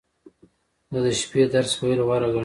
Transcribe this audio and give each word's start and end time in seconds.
زه 0.91 0.99
د 1.05 1.07
شپې 1.19 1.41
درس 1.53 1.73
ویل 1.79 2.01
غوره 2.07 2.27
ګڼم. 2.33 2.39